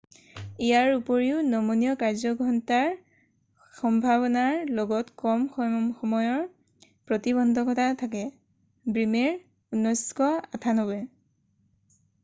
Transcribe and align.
ইয়াৰ 0.67 0.87
উপৰিও 0.99 1.41
নমনীয় 1.49 1.91
কাৰ্যঘণ্টাৰ 2.03 2.87
সম্ভাৱনাৰ 3.81 4.63
লগত 4.79 5.13
কম 5.23 5.45
সময়ৰ 5.51 6.41
প্ৰতিবন্ধকতা 7.13 7.87
থাকে। 8.03 8.25
ব্ৰিমেৰ 8.97 9.39
1998 9.83 11.01